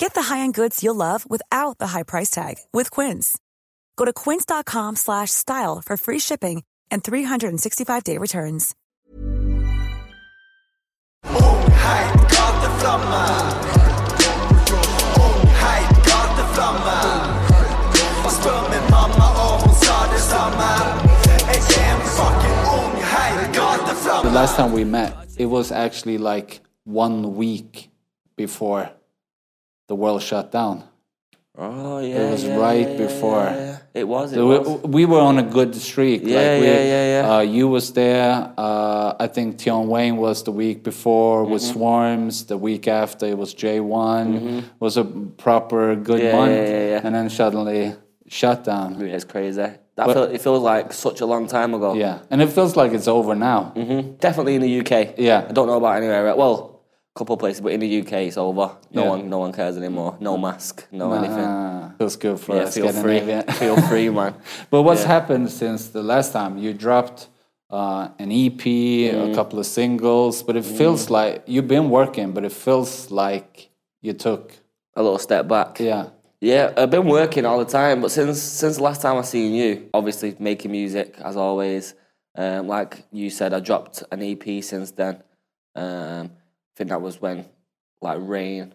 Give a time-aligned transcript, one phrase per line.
[0.00, 3.38] Get the high-end goods you'll love without the high price tag with Quince.
[3.96, 8.74] Go to quince.com slash style for free shipping and 365-day returns.
[24.22, 27.90] The last time we met, it was actually like one week
[28.34, 28.90] before
[29.90, 30.76] the world shut down.
[31.58, 33.42] Oh yeah, it was yeah, right yeah, before.
[33.44, 33.78] yeah.
[33.92, 34.26] It was.
[34.32, 34.82] It So was.
[34.84, 36.20] we, we were on a good streak.
[36.22, 37.30] Yeah, like we, yeah, yeah, yeah.
[37.36, 38.30] Uh, you was there.
[38.56, 41.80] Uh, I think Tion Wayne was the week before with Mm-hmm.
[41.82, 42.46] Swarmz.
[42.46, 44.30] The week after it was J one.
[44.78, 45.04] Was a
[45.44, 47.00] proper good month, yeah, yeah, yeah.
[47.04, 47.80] and then suddenly
[48.28, 48.88] shut down.
[49.02, 49.68] It's crazy.
[49.96, 51.90] That feel, it feels like such a long time ago.
[51.94, 53.72] Yeah, and it feels like it's over now.
[53.76, 54.16] Mm-hmm.
[54.26, 54.92] Definitely in the UK.
[55.18, 55.44] Yeah.
[55.50, 56.28] I don't know about anywhere.
[56.28, 56.38] else.
[56.38, 56.69] Well,
[57.20, 58.66] couple of places, but in the UK, it's over.
[58.90, 59.08] No Yeah.
[59.12, 60.12] one, no one cares anymore.
[60.20, 61.44] No mask, no anything.
[61.46, 63.18] Ah, feels good for Yeah, us feel free.
[63.20, 63.42] Scandinavia.
[63.62, 64.32] feel free, man.
[64.70, 65.14] But what's Yeah.
[65.16, 67.20] happened since the last time you dropped
[67.80, 68.62] uh, an EP,
[69.12, 69.30] Mm.
[69.30, 72.90] a couple of singles, but it feels like you've been working, but it feels
[73.24, 73.68] like
[74.06, 74.44] you took,
[74.96, 75.78] A little step back.
[75.78, 76.04] yeah,
[76.40, 79.50] Yeah, I've been working all the time, but since since the last time I seen
[79.62, 81.84] you, obviously making music as always.
[82.42, 85.14] Um, like you said, I dropped an EP since then.
[85.82, 86.39] Um, I
[86.80, 87.44] think that was when,
[88.00, 88.74] like, rain,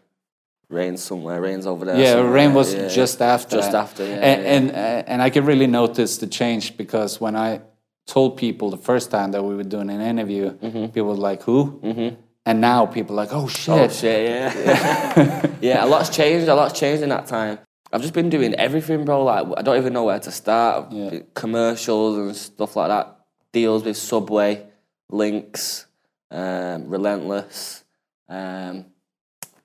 [0.69, 1.97] rain somewhere, rain's over there.
[1.97, 2.21] yeah.
[2.21, 3.83] Rain was Yeah, just after, just that.
[3.83, 4.51] after, yeah, and yeah.
[4.51, 7.61] and and I could really notice the change because when I
[8.05, 10.51] told people the first time that we were doing an interview,
[10.93, 12.15] people were like, "Who?" Mm-hmm.
[12.47, 15.47] And now people are like, "Oh shit!" Oh shit, yeah.
[15.61, 16.47] yeah, a lot's changed.
[16.47, 17.57] A lot's changed in that time.
[17.91, 19.23] I've just been doing everything, bro.
[19.23, 20.93] Like I don't even know where to start.
[21.33, 23.05] Commercials and stuff like that.
[23.51, 24.67] Deals with Subway,
[25.09, 25.85] Lynx,
[26.29, 27.84] um, Relentless.
[28.29, 28.85] Um,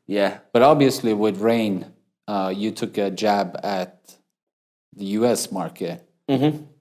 [0.07, 1.87] yeah, But obviously, with Rain,
[2.27, 4.17] uh, you took a jab at
[4.97, 5.51] the U.S.
[5.53, 6.05] market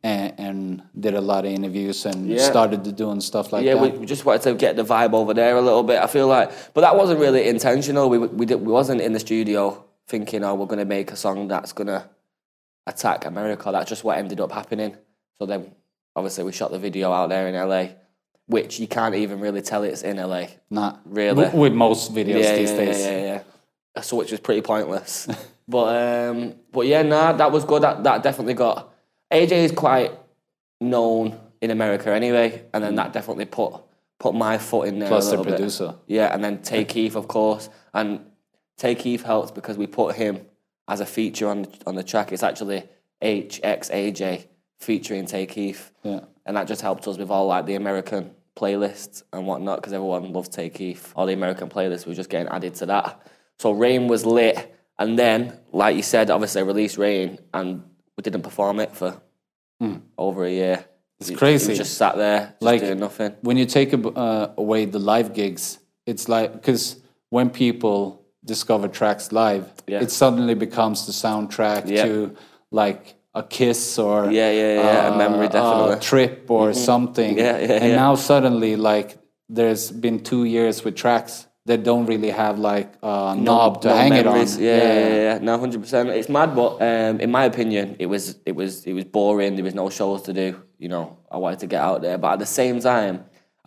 [0.04, 2.32] and, and did a lot of interviews and Mm-hmm.
[2.34, 2.50] Yeah.
[2.50, 3.76] started to doing stuff like yeah.
[3.76, 3.82] that.
[3.94, 6.02] We, we just wanted to get the vibe over there a little bit.
[6.02, 8.10] I feel like, but that wasn't really intentional.
[8.10, 11.48] We we did, we wasn't in the studio thinking, oh, we're gonna make a song
[11.48, 12.10] that's gonna
[12.88, 13.72] attack America.
[13.72, 14.96] That's just what ended up happening.
[15.40, 15.72] So then,
[16.16, 17.90] obviously, we shot the video out there in LA,
[18.50, 20.48] which you can't even really tell it's in LA.
[20.72, 21.44] Not Really?
[21.46, 23.00] w- with most videos Yeah, these yeah, days.
[23.02, 23.42] yeah, yeah,
[23.96, 24.02] yeah.
[24.02, 25.28] So which was pretty pointless.
[25.68, 25.96] but
[26.30, 27.84] um, but yeah, nah, that was good.
[27.84, 28.92] That that definitely got
[29.32, 30.12] AJ is quite
[30.82, 33.74] known in America anyway, and then that definitely put
[34.18, 35.10] put my foot in there.
[35.10, 35.56] Plus the little bit.
[35.56, 35.96] producer.
[36.08, 38.26] Yeah, and then Tay Keith, of course, and
[38.78, 40.46] Tay Keith helps because we put him
[40.88, 42.32] as a feature on the, on the track.
[42.32, 42.84] It's actually
[43.22, 44.46] HXAJ
[44.80, 46.22] featuring Tay Keith, Yeah.
[46.46, 50.34] and that just helped us with all like the American playlists and whatnot because everyone
[50.34, 51.14] loves Tay Keith.
[51.16, 53.08] All the American playlists were just getting added to that.
[53.60, 54.58] So Rain was lit,
[54.98, 57.84] and then, like you said, obviously I released Rain, and
[58.16, 59.22] we didn't perform it for
[60.18, 60.86] over a year.
[61.20, 61.76] It's crazy.
[61.76, 63.34] just sat there, just Like- doing nothing.
[63.42, 66.98] When you take uh, away the live gigs, it's like because
[67.30, 70.02] when people discover tracks live, Yeah.
[70.02, 72.06] it suddenly becomes the soundtrack Yeah.
[72.06, 72.36] to
[72.72, 75.94] like a kiss or Yeah, yeah, yeah, a memory, definitely.
[75.94, 77.38] a trip or something.
[77.38, 77.96] Yeah, yeah, and yeah.
[78.06, 79.10] now suddenly, like,
[79.58, 83.96] there's been two years with tracks that don't really have like a knob to no
[83.96, 84.58] hang memories.
[84.58, 84.66] it on.
[84.66, 85.38] Yeah, yeah, yeah, yeah.
[85.48, 86.10] No, hundred percent.
[86.10, 89.56] It's mad, but um, in my opinion, it was it was it was boring.
[89.56, 90.48] There was no shows to do.
[90.84, 93.16] You know, I wanted to get out there, but at the same time,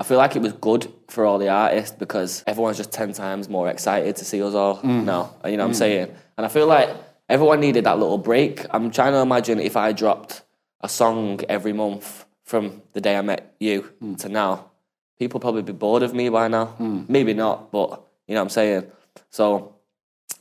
[0.01, 3.49] I feel like it was good for all the artists because everyone's just ten times
[3.49, 5.05] more excited to see us all Mm.
[5.05, 5.23] now.
[5.45, 6.09] You know what I'm saying?
[6.37, 6.89] And I feel like
[7.29, 8.65] everyone needed that little break.
[8.71, 10.43] I'm trying to imagine if I dropped
[10.81, 14.19] a song every month from the day I met you Mm.
[14.19, 14.71] to now,
[15.19, 16.75] people probably be bored of me by now.
[17.09, 18.85] Maybe not, but you know what I'm saying.
[19.31, 19.75] So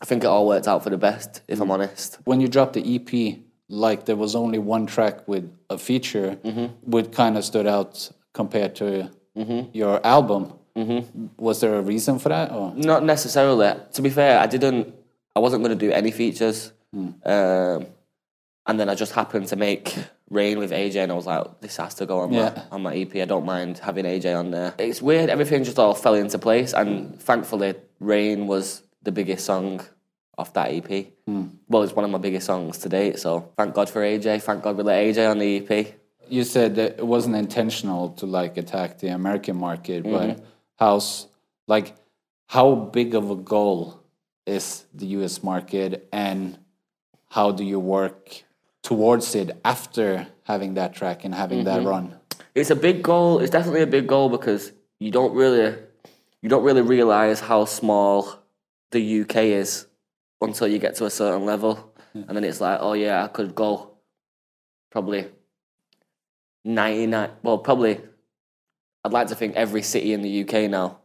[0.01, 1.63] I think it all worked out for the best, if Mm.
[1.63, 2.17] I'm honest.
[2.25, 7.01] when you dropped the EP, like there was only one track with a feature, Mm-hmm.
[7.11, 9.09] kind of stood out compared to
[9.73, 10.53] your album.
[11.37, 12.51] Was there a reason for that?
[12.51, 12.73] Or?
[12.75, 13.73] Not necessarily.
[13.93, 14.93] To be fair, I didn't.
[15.35, 17.09] I wasn't going to do any features, Hmm.
[17.25, 17.85] um,
[18.67, 19.95] and then I just happened to make
[20.29, 22.53] Rain with AJ, and I was like, "This has to go on Yeah.
[22.55, 23.21] my on my EP.
[23.21, 25.29] I don't mind having AJ on there." It's weird.
[25.29, 29.81] Everything just all fell into place, and thankfully, Rain was the biggest song
[30.37, 31.11] off that EP.
[31.27, 31.45] Hmm.
[31.69, 33.19] Well, it's one of my biggest songs to date.
[33.19, 34.39] So thank God for AJ.
[34.39, 35.95] Thank God we let AJ on the EP.
[36.29, 40.13] You said that it wasn't intentional to like attack the American market, Mm-hmm.
[40.37, 40.43] but
[40.77, 41.27] how's
[41.67, 41.93] like
[42.47, 43.99] how big of a goal
[44.45, 46.57] is the US market and
[47.29, 48.43] how do you work
[48.83, 51.83] towards it after having that track and having Mm-hmm.
[51.83, 52.17] that run?
[52.55, 53.39] it's a big goal.
[53.39, 55.77] It's definitely a big goal because you don't really
[56.41, 58.39] you don't really realize how small
[58.91, 59.85] the UK is
[60.41, 63.53] until you get to a certain level, and then it's like, oh yeah, I could
[63.55, 63.91] go
[64.91, 65.27] probably
[66.65, 67.29] ninety nine.
[67.43, 68.01] Well, probably
[69.05, 70.97] I'd like to think every city in the UK now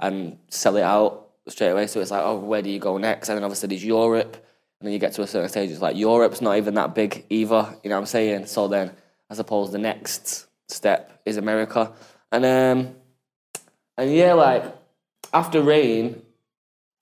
[0.00, 1.86] and sell it out straight away.
[1.86, 3.28] So it's like, oh, where do you go next?
[3.28, 4.34] And then obviously there's Europe,
[4.80, 5.70] and then you get to a certain stage.
[5.70, 7.76] It's like Europe's not even that big either.
[7.82, 8.46] You know what I'm saying?
[8.46, 8.92] So then
[9.28, 11.92] I suppose the next step is America,
[12.32, 12.94] and um,
[13.96, 14.64] and yeah, like
[15.32, 16.22] after rain.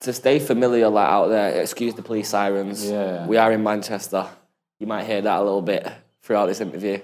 [0.03, 2.89] To stay familiar, like out there, excuse the police sirens.
[2.89, 3.27] Yeah.
[3.27, 4.27] We are in Manchester.
[4.79, 5.85] You might hear that a little bit
[6.21, 7.01] throughout this interview.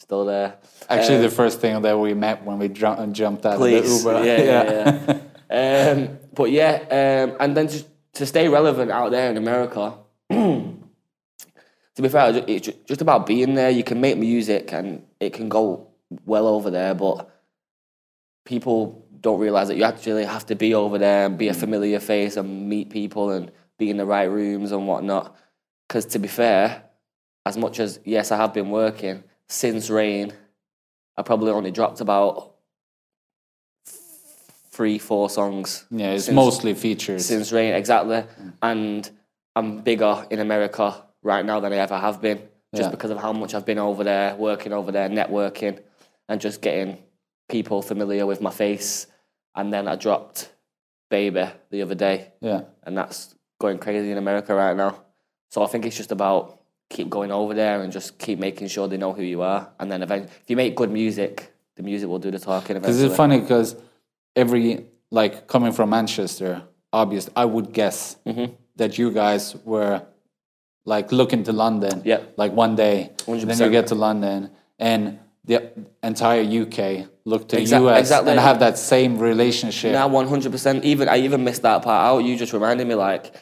[0.00, 0.56] Still there.
[0.90, 3.98] Actually, Um, the first thing that we met when we jumped out Please.
[3.98, 4.24] of the Uber.
[4.24, 5.18] Yeah, yeah,
[5.48, 5.92] yeah.
[5.92, 9.94] um, but yeah, um, and then just to stay relevant out there in America,
[10.30, 10.72] to
[12.00, 13.70] be fair, it's just about being there.
[13.70, 15.88] You can make music and it can go
[16.26, 17.30] well over there, but
[18.44, 21.98] people don't realize that you actually have to be over there and be a familiar
[21.98, 25.36] face and meet people and be in the right rooms and whatnot.
[25.88, 26.84] Because to be fair,
[27.46, 30.32] as much as yes, I have been working since Rain,
[31.16, 32.53] I probably only dropped about
[34.74, 35.84] three, four songs.
[35.90, 37.24] Yeah, it's since- mostly features.
[37.26, 38.16] since Rain, exactly.
[38.16, 38.52] Mm.
[38.62, 39.10] And
[39.56, 40.86] I'm bigger in America
[41.22, 42.38] right now than I ever have been,
[42.74, 42.90] just Yeah.
[42.90, 45.78] because of how much I've been over there, working over there, networking,
[46.28, 46.98] and just getting
[47.48, 49.06] people familiar with my face.
[49.54, 50.50] And then I dropped
[51.10, 52.62] Baby the other day, yeah.
[52.82, 54.92] and that's going crazy in America right now.
[55.52, 56.58] So I think it's just about
[56.90, 59.70] keep going over there and just keep making sure they know who you are.
[59.78, 63.00] And then eventually, if you make good music, the music will do the talking Because
[63.00, 63.76] it's funny because
[64.36, 68.52] every like coming from Manchester, obvious, I would guess Mm-hmm.
[68.76, 70.02] that you guys were
[70.84, 72.02] like looking to London.
[72.04, 72.20] Yeah.
[72.36, 75.70] Like one day, then you get to London, and the
[76.02, 78.30] entire UK look to Exact- the US exactly.
[78.32, 79.92] and have that same relationship.
[79.92, 80.84] Now, one hundred percent.
[80.84, 82.18] Even I even missed that part out.
[82.24, 83.34] You just reminded me, like,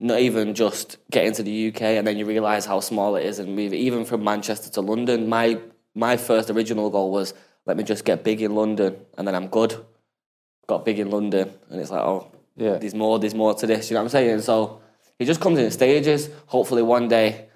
[0.00, 3.38] not even just getting to the UK and then you realise how small it is
[3.38, 3.72] and move.
[3.74, 5.58] Even from Manchester to London, my
[5.94, 7.34] my first original goal was
[7.66, 9.74] let me just get big in London and then I'm good.
[10.66, 12.76] Got big in London and it's like, oh, Yeah.
[12.78, 13.90] there's more, there's more to this.
[13.90, 14.40] You know what I'm saying?
[14.40, 14.80] So
[15.18, 16.28] it just comes in stages.
[16.46, 17.46] Hopefully, one day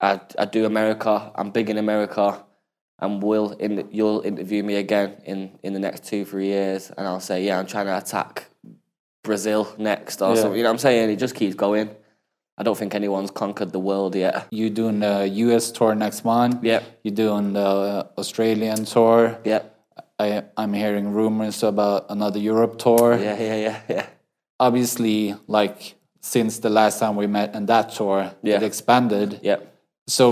[0.00, 1.32] I I do America.
[1.34, 2.44] I'm big in America.
[3.02, 7.06] And will in you'll interview me again in, in the next two three years, and
[7.06, 8.44] I'll say yeah I'm trying to attack
[9.24, 10.42] Brazil next or Yeah.
[10.42, 10.56] something.
[10.58, 11.10] You know what I'm saying?
[11.10, 11.88] It just keeps going.
[12.58, 14.46] I don't think anyone's conquered the world yet.
[14.50, 16.62] You're doing the US tour next month?
[16.62, 16.82] Yep.
[17.02, 19.38] You're doing the Australian tour?
[19.44, 19.69] Yep.
[20.20, 23.16] I I'm hearing rumors about another Europe tour.
[23.18, 24.06] Yeah, yeah, yeah, yeah.
[24.58, 28.56] Obviously, like since the last time we met and that tour, Yeah.
[28.56, 29.40] it expanded.
[29.42, 29.60] Yep.
[30.06, 30.24] So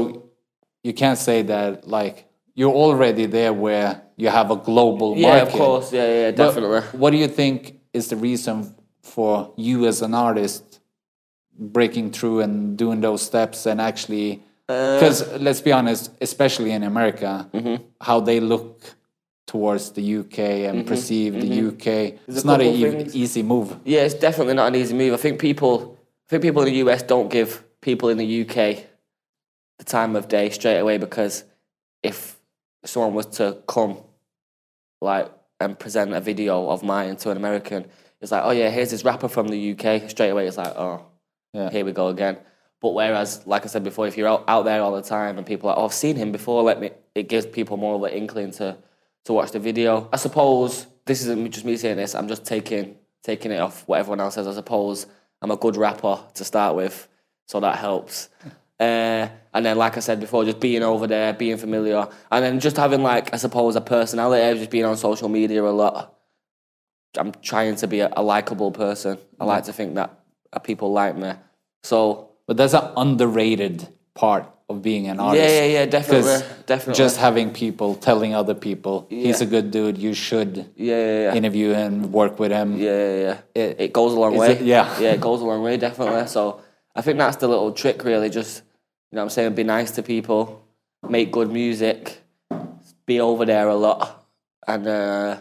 [0.82, 5.48] you can't say that like you're already there where you have a global Yeah, market.
[5.54, 5.92] of course.
[5.92, 6.80] Yeah, yeah, But definitely.
[7.00, 10.80] what do you think is the reason for you as an artist
[11.58, 16.82] breaking through and doing those steps and actually Uh, because let's be honest, especially in
[16.82, 17.76] America, Mm-hmm.
[18.02, 18.82] how they look
[19.48, 20.38] towards the UK
[20.68, 21.68] and mm-hmm, perceive the mm-hmm.
[21.68, 23.16] UK, it's not an e- things.
[23.16, 23.74] easy move.
[23.84, 25.14] Yeah, it's definitely not an easy move.
[25.14, 28.84] I think people, I think people in the US don't give people in the UK
[29.78, 31.44] the time of day straight away because
[32.02, 32.38] if
[32.84, 33.96] someone was to come,
[35.00, 37.86] like, and present a video of mine to an American,
[38.20, 40.10] it's like, oh yeah, here's this rapper from the UK.
[40.10, 41.06] Straight away, it's like, oh,
[41.54, 41.70] Yeah.
[41.70, 42.36] here we go again.
[42.80, 45.46] But whereas, like I said before, if you're out, out there all the time and
[45.46, 48.02] people are, like, oh, I've seen him before, let me, it gives people more of
[48.02, 48.76] an inkling to
[49.28, 50.08] to watch the video.
[50.10, 52.14] I suppose this isn't just me saying this.
[52.14, 54.46] I'm just taking taking it off what everyone else says.
[54.46, 55.06] I suppose
[55.42, 57.06] I'm a good rapper to start with,
[57.46, 58.30] so that helps.
[58.80, 62.60] Uh, and then, like I said before, just being over there, being familiar, and then
[62.60, 66.16] just having like I suppose a personality, of just being on social media a lot.
[67.16, 69.18] I'm trying to be a, a likable person.
[69.40, 70.16] I like to think that
[70.62, 71.32] people like me.
[71.82, 75.48] So But there's an underrated part of being an artist.
[75.48, 76.94] yeah, yeah, definitely, 'Cause definitely.
[77.04, 79.46] Just having people telling other people he's Yeah.
[79.46, 81.34] a good dude, you should Yeah, yeah, yeah.
[81.34, 82.76] interview him, work with him.
[82.76, 83.36] Yeah, yeah, yeah.
[83.62, 84.52] It- It, goes a long way.
[84.52, 84.86] it- yeah.
[85.00, 86.26] yeah, it goes a long way, definitely.
[86.26, 86.60] So
[86.94, 88.28] I think that's the little trick, really.
[88.28, 88.62] Just
[89.10, 90.60] you know, what I'm saying, be nice to people,
[91.08, 92.18] make good music,
[93.06, 94.26] be over there a lot,
[94.66, 95.36] and uh,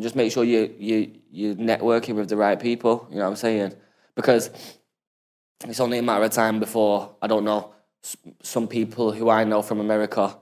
[0.00, 0.96] just make sure you you
[1.30, 3.06] you're networking with the right people.
[3.10, 3.72] You know what I'm saying?
[4.16, 4.50] Because
[5.68, 7.72] it's only a matter of time before I don't know
[8.42, 10.36] some people who I know from America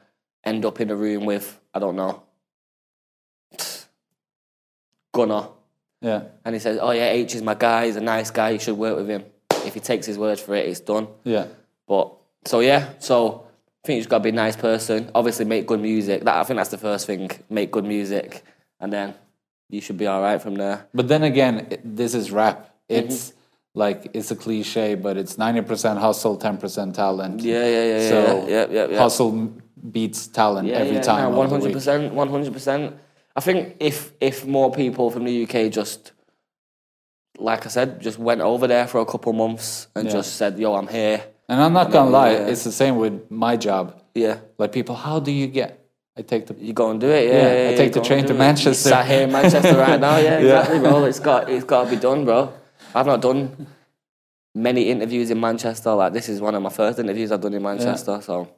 [0.45, 2.23] end up in a room with I don't know
[5.13, 5.49] Gunna
[6.01, 6.23] Yeah.
[6.45, 7.87] and he says, "Oh yeah, H is my guy.
[7.87, 8.51] He's a nice guy.
[8.51, 9.25] You should work with him.
[9.67, 11.47] If he takes his word for it, it's done." Yeah.
[11.87, 12.13] But
[12.45, 13.47] so yeah, so
[13.85, 15.11] I think you just got to be a nice person.
[15.15, 16.23] Obviously, make good music.
[16.25, 17.31] That I think that's the first thing.
[17.51, 18.45] Make good music,
[18.81, 19.15] and then
[19.69, 20.87] you should be all right from there.
[20.95, 22.75] But then again, it, this is rap.
[22.89, 23.38] Mm-hmm.
[23.85, 27.41] Like it's a cliche, but it's ninety percent hustle, ten percent talent.
[27.41, 28.99] Yeah, yeah, yeah, yeah, So yeah, yeah, yeah, yeah.
[28.99, 29.33] hustle
[29.97, 31.29] beats talent every time.
[31.43, 32.83] One hundred percent, one hundred percent.
[33.37, 36.01] I think if if more people from the UK just,
[37.39, 40.13] like I said, just went over there for a couple months and Yeah.
[40.19, 42.51] just said, "Yo, I'm here." And I'm not gonna lie, yeah.
[42.53, 43.85] it's the same with my job.
[44.15, 44.37] Yeah.
[44.59, 45.71] Like people, how do you get?
[46.19, 47.33] I take the You go and do it, yeah.
[47.43, 48.39] Yeah, yeah, I take the train to it.
[48.47, 48.89] Manchester.
[48.91, 50.39] You sat here in Manchester right now, yeah, Yeah.
[50.47, 51.05] exactly, bro.
[51.05, 52.41] It's got it's got to be done, bro.
[52.95, 53.67] I've not done
[54.55, 55.93] many interviews in Manchester.
[55.95, 58.21] Like this is one of my first interviews I've done in Manchester.
[58.23, 58.49] So,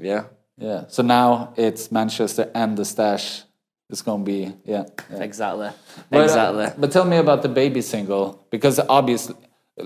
[0.00, 0.24] yeah,
[0.58, 0.84] yeah.
[0.88, 3.42] So now it's Manchester and the stash.
[3.88, 4.84] It's gonna be yeah.
[5.12, 5.22] yeah.
[5.22, 5.70] exactly,
[6.10, 6.66] But, uh, exactly.
[6.76, 9.36] but tell me about the baby single because obviously,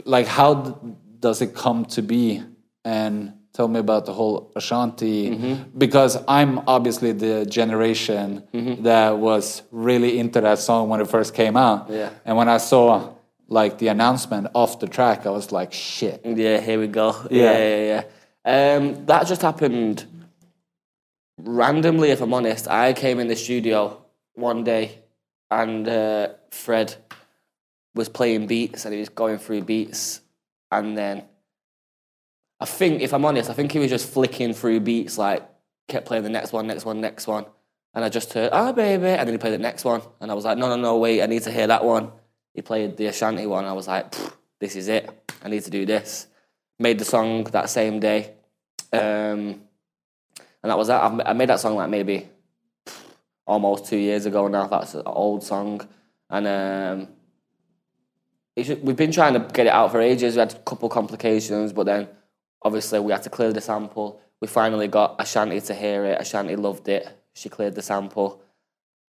[0.07, 2.43] like, how d- does it come to be?
[2.83, 5.77] And tell me about the whole Ashanti Mm-hmm.
[5.79, 8.85] because I'm obviously the generation Mm-hmm.
[8.85, 11.91] that was really into that song when it first came out.
[11.91, 12.09] Yeah.
[12.25, 13.13] And when I saw
[13.51, 16.23] like the announcement off the track, I was like, shit.
[16.25, 17.15] Yeah, here we go.
[17.31, 17.53] Yeah.
[17.53, 18.05] Yeah, yeah,
[18.47, 18.77] yeah.
[18.77, 20.07] Um, that just happened
[21.37, 22.69] randomly, if I'm honest.
[22.69, 25.01] I came in the studio one day
[25.51, 26.95] and uh, Fred
[27.95, 30.21] was playing beats and he was going through beats.
[30.71, 31.25] And then
[32.61, 35.43] I think, if I'm honest, I think he was just flicking through beats, like
[35.89, 37.47] kept playing the next one, next one, next one.
[37.95, 39.09] And I just heard, oh, baby.
[39.09, 40.03] And then he played the next one.
[40.21, 42.13] And I was like, no, no, no, wait, I need to hear that one.
[42.55, 43.65] He played the Ashanti one.
[43.65, 44.15] I was like,
[44.59, 45.09] this is it.
[45.43, 46.27] I need to do this.
[46.79, 48.33] Made the song that same day.
[48.93, 49.61] Um,
[50.63, 51.03] and that was that.
[51.03, 52.29] I've- I made that song like maybe
[53.47, 54.67] almost two years ago now.
[54.67, 55.87] That's an old song.
[56.29, 57.09] And um,
[58.57, 60.35] we've been trying to get it out for ages.
[60.35, 62.09] We had a couple complications, but then
[62.63, 64.21] obviously we had to clear the sample.
[64.41, 66.21] We finally got Ashanti to hear it.
[66.21, 67.09] Ashanti loved it.
[67.35, 68.43] She cleared the sample.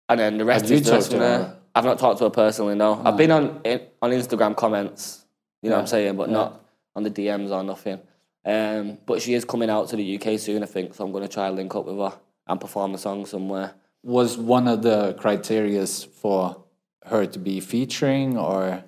[0.08, 1.56] And then the rest is talked from there.
[1.76, 3.00] I've not talked to her personally, no.
[3.04, 3.60] I've been on
[4.02, 5.26] on Instagram comments,
[5.62, 6.64] you know what I'm saying, but not
[6.94, 8.00] on the DMs or nothing.
[8.46, 11.24] Um, but she is coming out to the UK soon, I think, so I'm going
[11.26, 12.14] to try and link up with her
[12.46, 13.74] and perform the song somewhere.
[14.02, 16.64] Was one of the criterias for
[17.04, 18.82] her to be featuring or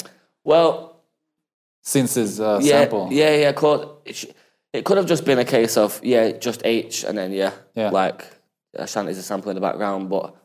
[0.45, 1.03] Well,
[1.83, 3.09] since it's a yeah, sample?
[3.11, 3.53] yeah, yeah.
[3.53, 4.35] Could, it,
[4.73, 7.91] it could have just been a case of yeah, just H, and then yeah, Yeah.
[7.91, 8.25] like
[8.75, 10.09] Ashanti's a sample in the background.
[10.09, 10.37] But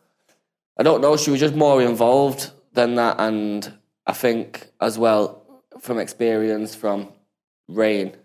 [0.77, 1.18] I don't know.
[1.18, 3.72] She was just more involved than that, and
[4.08, 5.42] I think as well
[5.80, 7.10] from experience from
[7.68, 8.15] Rain,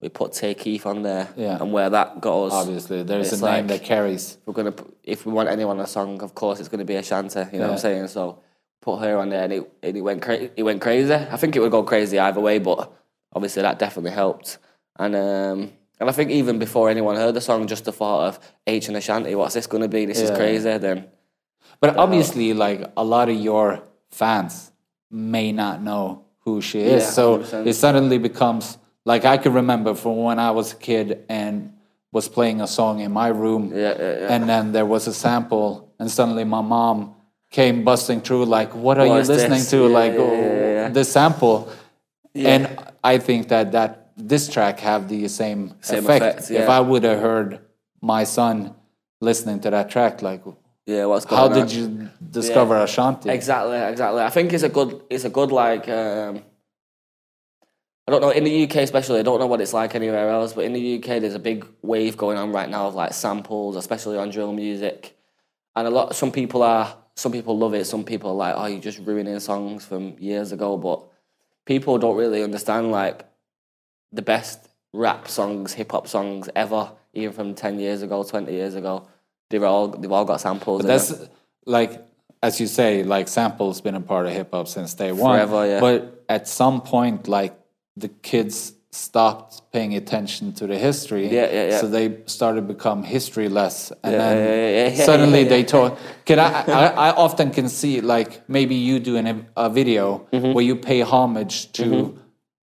[0.00, 1.58] we put Tay Keith on there, Yeah.
[1.60, 2.52] and where that got us.
[2.52, 4.38] Obviously, there's a name like- that carries.
[4.46, 7.40] we're gonna if we want anyone on a song, of course it's gonna be Ashanti.
[7.52, 8.08] You know what I'm saying?
[8.08, 8.38] So
[8.80, 11.14] put her on there, and it, and it went cra- it went crazy.
[11.14, 12.90] I think it would go crazy either way, but
[13.32, 14.58] obviously that definitely helped.
[14.98, 18.40] And um, and I think even before anyone heard the song, just the thought of
[18.66, 20.04] H and Ashanti, what's this gonna be?
[20.04, 20.76] This is crazy.
[20.78, 21.06] Then
[21.82, 24.72] But obviously, like a lot of your fans
[25.10, 27.02] may not know who she is.
[27.02, 27.66] Yeah, so 100%.
[27.66, 31.72] it suddenly becomes like I can remember from when I was a kid and
[32.12, 33.72] was playing a song in my room.
[33.74, 34.32] Yeah, yeah.
[34.32, 37.14] And then there was a sample, and suddenly my mom
[37.50, 39.70] came busting through, like, What are What you listening oh, this?
[39.70, 39.88] to?
[39.88, 41.72] Like, oh, the sample.
[42.34, 46.24] And I think that, that this track have the same, Same effect.
[46.24, 46.68] effect, If.
[46.68, 47.60] I would have heard
[48.00, 48.74] my son
[49.20, 50.42] listening to that track, like,
[50.86, 51.66] yeah, what's going how on?
[51.66, 53.30] did you discover Ashanti?
[53.30, 54.20] Exactly, exactly.
[54.22, 55.88] I think it's a good, it's a good like.
[55.88, 56.42] Um,
[58.06, 59.20] I don't know in the UK especially.
[59.20, 61.64] I don't know what it's like anywhere else, but in the UK there's a big
[61.82, 65.16] wave going on right now of like samples, especially on drill music,
[65.76, 66.16] and a lot.
[66.16, 67.84] Some people are, some people love it.
[67.84, 70.76] Some people are like, oh, you're just ruining songs from years ago.
[70.76, 71.04] But
[71.64, 73.24] people don't really understand like
[74.10, 78.74] the best rap songs, hip hop songs ever, even from ten years ago, twenty years
[78.74, 79.06] ago.
[79.52, 80.80] They've all they've all got samples.
[80.80, 81.12] in That's
[81.66, 81.92] like,
[82.42, 85.36] as you say, like samples been a part of hip hop since day one.
[85.36, 85.80] Forever, yeah.
[85.80, 87.54] But at some point, like
[87.96, 91.24] the kids stopped paying attention to the history.
[91.28, 91.80] Yeah, yeah, yeah.
[91.80, 95.98] So they started to become historyless, and Yeah, then yeah, suddenly they told.
[96.24, 96.48] Can I,
[96.82, 96.86] I?
[97.08, 100.52] I often can see like maybe you doing a, a video Mm-hmm.
[100.54, 101.84] where you pay homage to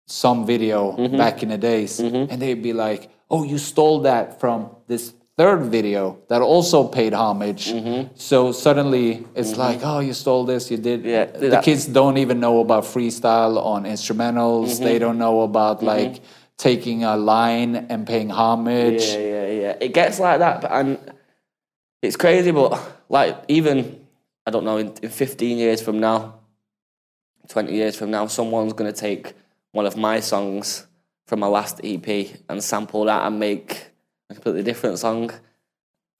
[0.07, 1.17] some video Mm-hmm.
[1.17, 4.59] back in the days, and they'd be like, "Oh, you stole that from
[4.89, 7.73] this." Third video that also paid homage,
[8.17, 11.01] so suddenly it's like, oh, you stole this, you did.
[11.01, 11.09] Mm-hmm.
[11.09, 14.73] Yeah, the that- kids don't even know about freestyle on instrumentals.
[14.73, 14.85] Mm-hmm.
[14.85, 16.21] They don't know about like
[16.59, 19.03] taking a line and paying homage.
[19.05, 19.77] Yeah, yeah, yeah.
[19.81, 20.99] It gets like that, but and
[22.03, 22.51] it's crazy.
[22.51, 24.05] But like, even
[24.47, 26.41] I don't know, in, in fifteen years from now,
[27.49, 29.33] twenty years from now, someone's gonna take
[29.71, 30.87] one of my songs
[31.27, 32.07] from my last EP
[32.51, 33.91] and sample that and make
[34.33, 35.31] a completely different song,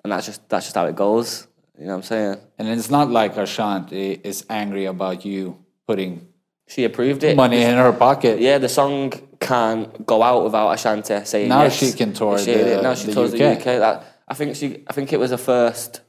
[0.04, 1.49] and that's just that's just how it goes.
[1.78, 2.37] You know what I'm saying?
[2.59, 6.28] And it's not like Ashanti is angry about you putting
[6.69, 7.37] She approved it.
[7.37, 8.40] money in her pocket.
[8.40, 11.76] Yeah, the song can't go out without Ashanti saying Now yes.
[11.78, 13.59] she can tour She the- now she the tours the UK.
[13.59, 13.64] UK.
[13.85, 14.85] That, I think she.
[14.88, 16.00] I think it was the first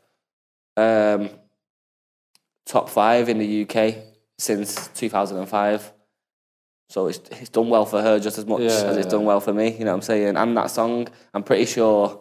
[0.78, 1.30] um,
[2.66, 3.96] top five in the UK
[4.38, 5.92] since 2005.
[6.94, 9.12] So it's it's done well for her just as much Yeah, as it's yeah.
[9.16, 9.68] done well for me.
[9.72, 10.38] You know what I'm saying?
[10.38, 12.20] And that song, I'm pretty sure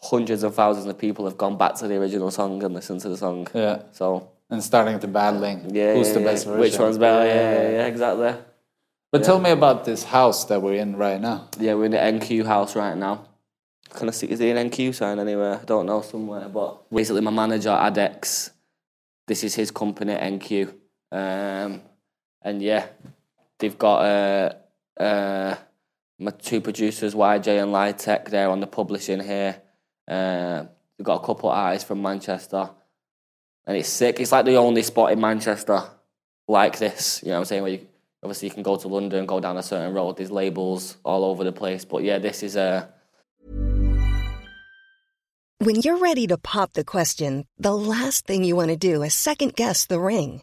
[0.00, 3.08] hundreds of thousands of people have gone back to the original song and listened to
[3.08, 3.46] the song.
[3.54, 3.82] Yeah.
[3.92, 5.72] So And starting to battling.
[5.72, 6.60] yeah, Who's yeah, the best version?
[6.62, 7.24] Which one's better?
[7.24, 8.34] Yeah, yeah, yeah, exactly.
[9.12, 11.48] But tell me about this house that we're in right now.
[11.60, 13.28] Yeah, we're in the NQ house right now.
[13.90, 15.60] Can I see, is there an NQ sign anywhere?
[15.62, 16.48] I don't know, somewhere.
[16.48, 18.50] But basically, my manager, Adex,
[19.28, 20.74] this is his company, NQ.
[21.12, 21.82] Um,
[22.42, 22.86] and yeah,
[23.58, 25.56] they've got uh, uh,
[26.18, 29.60] my two producers, YJ and Lytech, they're on the publishing here.
[30.06, 30.64] Uh,
[30.96, 32.70] they've got a couple of artists from Manchester.
[33.66, 34.20] And it's sick.
[34.20, 35.82] It's like the only spot in Manchester
[36.46, 37.22] like this.
[37.22, 37.62] You know what I'm saying?
[37.62, 37.86] Where you,
[38.22, 40.16] obviously you can go to London, and go down a certain road.
[40.16, 41.84] There's labels all over the place.
[41.84, 42.90] But yeah, this is a.
[45.58, 49.14] When you're ready to pop the question, the last thing you want to do is
[49.14, 50.42] second guess the ring.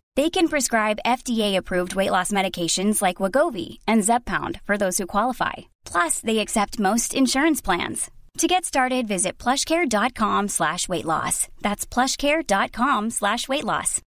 [0.21, 5.53] They can prescribe FDA-approved weight loss medications like Wegovy and Zepbound for those who qualify.
[5.83, 8.11] Plus, they accept most insurance plans.
[8.37, 11.47] To get started, visit plushcare.com slash weight loss.
[11.63, 13.99] That's plushcare.com slash weight loss.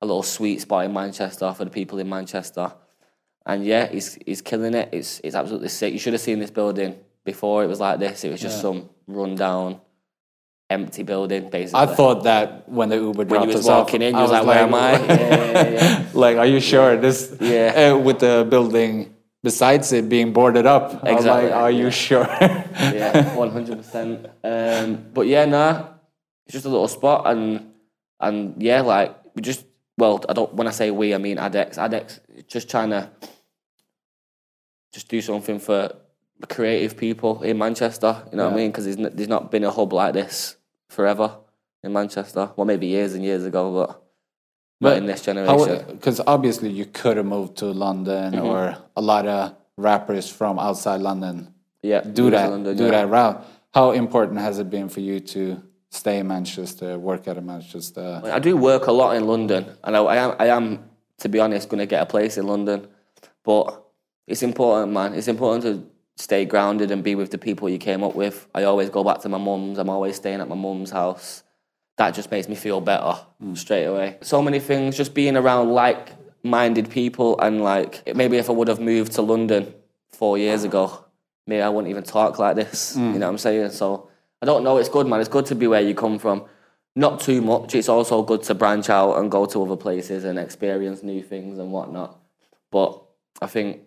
[0.00, 2.72] a little sweet spot in Manchester for the people in Manchester.
[3.46, 4.88] And yeah, he's he's killing it.
[4.90, 5.92] It's it's absolutely sick.
[5.92, 8.24] You should have seen this building before it was like this.
[8.24, 9.80] It was just some rundown,
[10.72, 11.80] empty building, basically.
[11.80, 14.30] I thought that when the Uber when you was us off, walking in, you was
[14.30, 16.06] like, "Where am I?" Yeah, yeah, yeah.
[16.24, 17.36] like, are you sure this?
[17.40, 17.92] Yeah.
[17.94, 21.90] uh, with the building besides it being boarded up, was Exactly, like, are you yeah.
[21.90, 22.26] sure?
[22.40, 24.26] yeah, one hundred percent.
[24.42, 25.88] Um, but yeah, nah,
[26.46, 27.72] it's just a little spot, and
[28.20, 29.64] and yeah, like we just
[29.98, 31.76] well, I don't when I say we, I mean Adex.
[31.76, 33.10] Adex just trying to
[34.92, 35.92] just do something for
[36.48, 38.22] creative people in Manchester.
[38.30, 38.70] You know what I mean?
[38.70, 40.56] Because there's, there's not been a hub like this
[40.92, 41.36] forever
[41.82, 42.50] in Manchester.
[42.56, 44.02] Well, maybe years and years ago, but
[44.80, 45.84] not in this generation.
[45.88, 48.46] Because obviously you could have moved to London, Mm-hmm.
[48.46, 51.52] or a lot of rappers from outside London
[51.82, 52.90] yeah, do that, London, do yeah.
[52.92, 53.44] that route.
[53.74, 58.20] How important has it been for you to stay in Manchester, work out of Manchester?
[58.24, 60.84] I do work a lot in London, and I, I am, I am,
[61.18, 62.86] to be honest, going to get a place in London.
[63.42, 63.82] But
[64.28, 65.14] it's important, man.
[65.14, 68.46] It's important to stay grounded and be with the people you came up with.
[68.54, 69.78] I always go back to my mum's.
[69.78, 71.42] I'm always staying at my mum's house.
[71.98, 73.18] That just makes me feel better
[73.54, 74.18] straight away.
[74.22, 78.80] So many things, just being around like-minded people, and like maybe if I would have
[78.80, 79.74] moved to London
[80.10, 81.04] four years ago,
[81.46, 82.96] maybe I wouldn't even talk like this.
[82.96, 83.12] Mm.
[83.12, 83.70] You know what I'm saying?
[83.70, 84.08] So
[84.40, 84.78] I don't know.
[84.78, 85.20] It's good, man.
[85.20, 86.44] It's good to be where you come from.
[86.94, 87.74] Not too much.
[87.74, 91.58] It's also good to branch out and go to other places and experience new things
[91.58, 92.18] and whatnot.
[92.70, 93.02] But
[93.40, 93.80] I think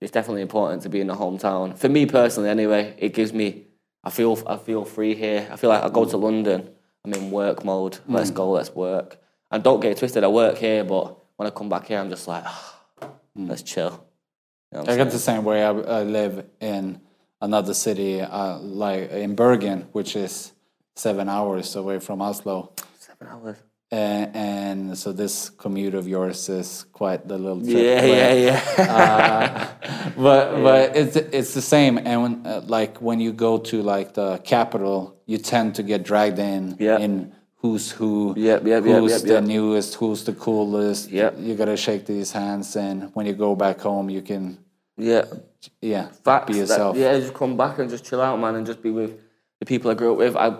[0.00, 1.76] it's definitely important to be in the hometown.
[1.76, 3.66] For me personally, anyway, it gives me.
[4.04, 5.48] I feel I feel free here.
[5.50, 6.70] I feel like I go to London.
[7.04, 7.96] I'm in work mode.
[7.96, 8.14] Hmm.
[8.14, 8.50] Let's go.
[8.50, 9.18] Let's work.
[9.50, 10.24] And don't get it twisted.
[10.24, 12.80] I work here, but when I come back here, I'm just like, ah,
[13.34, 13.48] hmm.
[13.48, 14.04] let's chill.
[14.72, 15.64] You know I got the same way.
[15.64, 17.00] I, I live in
[17.40, 20.52] another city, uh, like in Bergen, which is
[20.94, 22.72] seven hours away from Oslo.
[22.98, 23.56] Seven hours.
[23.90, 27.74] And, and so this commute of yours is quite the little trip.
[27.76, 30.10] Yeah, but- yeah, yeah.
[30.16, 34.14] but but it's it's the same and when uh, like when you go to like
[34.14, 36.98] the capital you tend to get dragged in Yeah.
[36.98, 41.36] in who's who Yep, yep, who's yep, the newest who's the coolest Yep.
[41.38, 44.58] you gotta shake these hands and when you go back home you can
[44.98, 45.24] yeah.
[45.80, 46.46] yeah Facts.
[46.46, 48.90] be that- yourself yeah, just come back and just chill out, man, and just be
[48.90, 49.18] with
[49.60, 50.36] the people I grew up with.
[50.36, 50.56] I,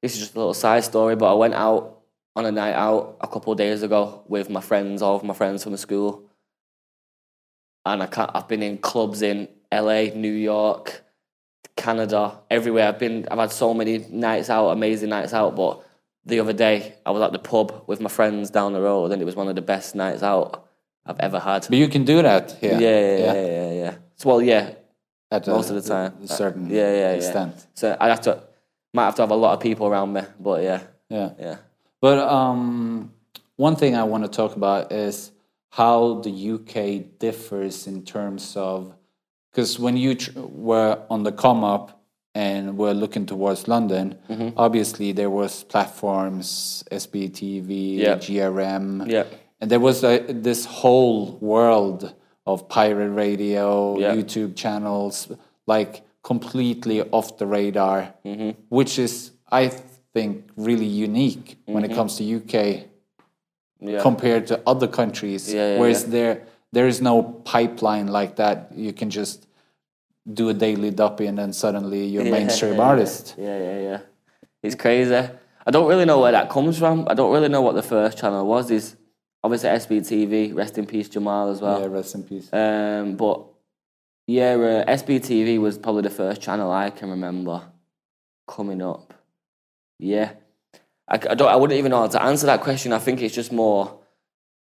[0.00, 1.97] this is just a little side story, but I went out
[2.36, 5.34] on a night out a couple of days ago with my friends, all of my
[5.34, 6.28] friends from school,
[7.84, 11.02] and I can't, I've been in clubs in LA, New York,
[11.76, 12.88] Canada, everywhere.
[12.88, 13.26] I've been.
[13.30, 15.56] I've had so many nights out, amazing nights out.
[15.56, 15.84] But
[16.24, 19.22] the other day, I was at the pub with my friends down the road, and
[19.22, 20.68] it was one of the best nights out
[21.06, 21.66] I've ever had.
[21.68, 23.72] but you can do that here Yeah, yeah, yeah, yeah, yeah.
[23.72, 23.94] yeah.
[24.16, 24.74] So, well, yeah,
[25.30, 26.14] at a, most of the time.
[26.22, 27.64] a certain yeah, yeah, extent yeah.
[27.74, 28.42] So I have to,
[28.92, 31.56] might have to have a lot of people around me, but yeah, yeah yeah.
[32.00, 33.12] But um,
[33.56, 35.32] one thing I want to talk about is
[35.70, 38.94] how the UK differs in terms of
[39.50, 42.00] because when you tr- were on the come up
[42.34, 44.50] and were looking towards London, Mm-hmm.
[44.56, 48.14] obviously there was platforms, SBTV, Yeah.
[48.16, 49.24] GRM, Yeah.
[49.60, 52.14] and there was a, this whole world
[52.46, 54.14] of pirate radio, Yeah.
[54.14, 55.28] YouTube channels,
[55.66, 58.50] like completely off the radar, Mm-hmm.
[58.68, 59.72] which is, I
[60.14, 62.86] think, really unique when it comes to UK
[63.80, 63.90] Mm-hmm.
[63.90, 64.02] Yeah.
[64.02, 65.54] compared to other countries.
[65.54, 66.42] Yeah, yeah, whereas there
[66.72, 68.72] there is no pipeline like that.
[68.74, 69.46] You can just
[70.40, 73.36] do a daily duppy and then suddenly you're a mainstream artist.
[73.38, 74.00] Yeah, yeah, yeah.
[74.64, 75.14] It's crazy.
[75.14, 77.06] I don't really know where that comes from.
[77.08, 78.68] I don't really know what the first channel was.
[78.72, 78.96] Is
[79.44, 80.56] obviously SBTV.
[80.56, 81.80] Rest in peace, Jamal as well.
[81.80, 82.52] Yeah, rest in peace.
[82.52, 83.44] Um, but
[84.26, 87.62] yeah, uh, SBTV was probably the first channel I can remember
[88.48, 89.14] coming up.
[89.98, 90.32] Yeah,
[91.08, 91.48] I, I don't.
[91.48, 92.92] I wouldn't even know how to answer that question.
[92.92, 94.00] I think it's just more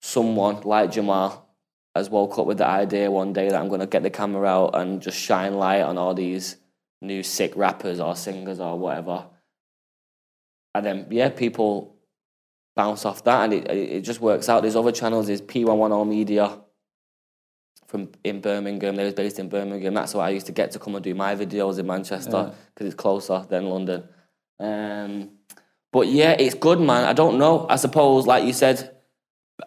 [0.00, 1.48] someone like Jamal
[1.94, 4.46] has woke up with the idea one day that I'm going to get the camera
[4.46, 6.56] out and just shine light on all these
[7.00, 9.26] new sick rappers or singers or whatever.
[10.74, 11.96] And then yeah, people
[12.74, 14.62] bounce off that, and it it just works out.
[14.62, 15.28] There's other channels.
[15.28, 16.58] There's P110 Media
[17.86, 18.96] from in Birmingham.
[18.96, 19.94] They was based in Birmingham.
[19.94, 22.86] That's why I used to get to come and do my videos in Manchester because
[22.86, 24.08] it's closer than London.
[24.60, 25.30] Um,
[25.92, 27.04] but yeah, it's good, man.
[27.04, 27.66] I don't know.
[27.68, 28.90] I suppose, like you said,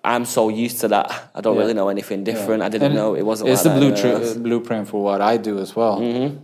[0.03, 1.31] I'm so used to that.
[1.33, 1.61] I don't Yeah.
[1.61, 2.61] really know anything different.
[2.61, 3.49] I didn't And know it wasn't.
[3.51, 5.99] It's like the blueprint, blueprint for what I do as well.
[6.01, 6.39] Mhm.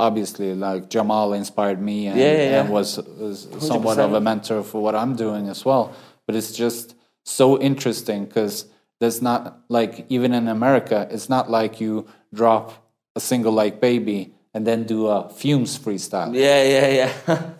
[0.00, 4.62] Obviously, like Jamal inspired me and, Yeah, yeah, and was, was somewhat of a mentor
[4.62, 5.92] for what I'm doing as well.
[6.26, 8.66] But it's just so interesting because
[9.00, 12.72] there's not like even in America, it's not like you drop
[13.16, 16.32] a single like baby and then do a fumes freestyle.
[16.34, 17.40] Yeah, yeah, yeah.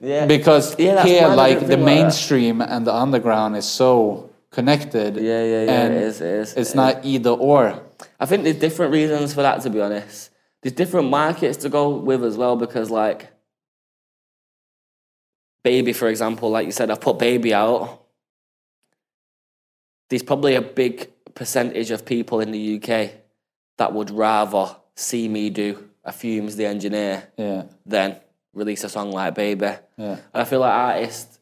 [0.00, 0.26] yeah.
[0.26, 5.82] because Yeah, here like the mainstream and the underground is so connected Yeah, yeah, yeah,
[5.82, 7.82] and it is, it is, it's it not either or
[8.20, 10.30] I think there's different reasons for that, to be honest.
[10.62, 13.28] There's different markets to go with as well because, like,
[15.62, 18.02] Baby, for example, like you said, I've put Baby out.
[20.08, 23.10] There's probably a big percentage of people in the UK
[23.76, 28.16] that would rather see me do a Fumes the Engineer yeah than
[28.58, 29.72] release a song like Baby.
[29.96, 31.38] yeah And I feel like artists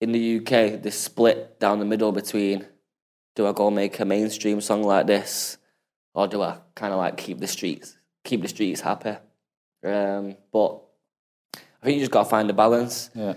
[0.00, 2.66] in the UK, they split down the middle between
[3.34, 5.58] do I go make a mainstream song like this
[6.14, 9.16] or do I kind of like keep the streets, keep the streets happy?
[9.84, 10.80] Um, but
[11.54, 13.10] I think you just got to find a balance.
[13.14, 13.34] yeah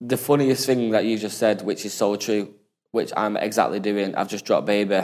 [0.00, 2.54] The funniest thing that you just said, which is so true,
[2.90, 5.02] which I'm exactly doing, I've just dropped Baby.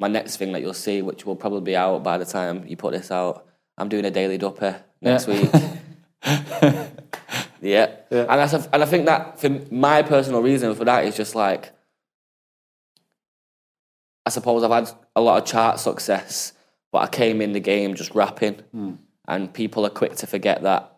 [0.00, 2.76] My next thing that you'll see, which will probably be out by the time you
[2.76, 5.34] put this out, I'm doing a daily duppy next Yeah.
[5.42, 5.50] week.
[7.60, 7.90] Yeah.
[8.10, 11.34] And, that's a, and I think that for my personal reason for that is just
[11.34, 11.72] like,
[14.24, 16.52] I suppose I've had a lot of chart success,
[16.92, 18.92] but I came in the game just rapping, Hmm.
[19.26, 20.92] and people are quick to forget that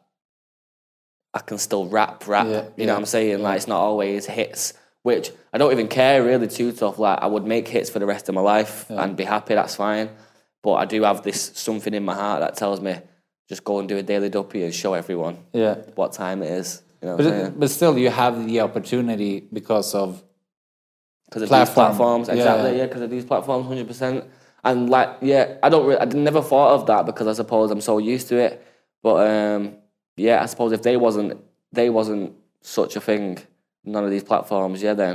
[1.33, 2.46] I can still rap, rap.
[2.46, 3.40] Yeah, you know what I'm saying?
[3.40, 6.98] Like, it's not always hits, which I don't even care really too tough.
[6.98, 9.76] Like, I would make hits for the rest of my life and be happy, that's
[9.76, 10.11] fine.
[10.62, 12.98] but I do have this something in my heart that tells me
[13.50, 15.74] just go and do a daily duppy and show everyone Yeah.
[15.96, 16.68] what time it is.
[17.02, 20.22] You know But, it- but still, you have the opportunity because of
[21.26, 21.66] Because of platform.
[21.66, 22.34] these platforms, Yeah.
[22.34, 22.72] exactly.
[22.78, 24.24] Yeah, because of these platforms, hundred percent.
[24.62, 25.84] And like, yeah, I don't.
[25.86, 28.62] Really, I never thought of that because I suppose I'm so used to it.
[29.02, 29.62] But um,
[30.16, 31.30] yeah, I suppose if they wasn't,
[31.72, 33.38] they wasn't such a thing,
[33.84, 34.82] none of these platforms.
[34.82, 35.14] Yeah, then